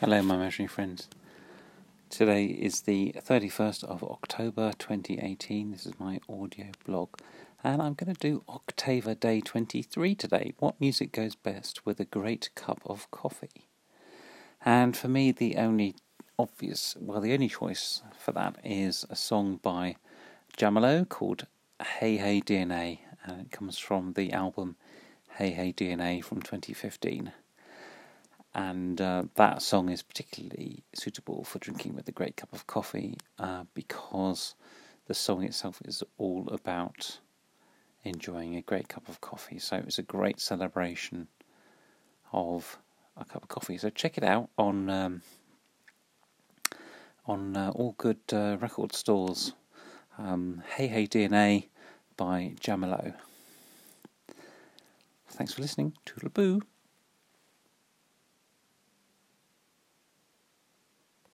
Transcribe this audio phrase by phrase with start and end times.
[0.00, 1.10] Hello, my imaginary friends.
[2.08, 5.72] Today is the 31st of October 2018.
[5.72, 7.10] This is my audio blog,
[7.62, 10.54] and I'm going to do Octaver Day 23 today.
[10.58, 13.68] What music goes best with a great cup of coffee?
[14.64, 15.96] And for me, the only
[16.38, 19.96] obvious, well, the only choice for that is a song by
[20.56, 21.46] Jamelo called
[21.98, 24.76] Hey Hey DNA, and it comes from the album
[25.36, 27.32] Hey Hey DNA from 2015
[28.54, 33.16] and uh, that song is particularly suitable for drinking with a great cup of coffee
[33.38, 34.54] uh, because
[35.06, 37.18] the song itself is all about
[38.04, 39.58] enjoying a great cup of coffee.
[39.58, 41.28] So it's a great celebration
[42.32, 42.78] of
[43.16, 43.78] a cup of coffee.
[43.78, 45.22] So check it out on um,
[47.26, 49.52] on uh, all good uh, record stores.
[50.18, 51.68] Um, hey Hey DNA
[52.16, 53.14] by Jamelo.
[55.28, 55.94] Thanks for listening.
[56.04, 56.62] Toodle boo.